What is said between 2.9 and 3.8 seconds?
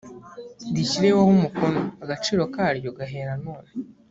gahera none.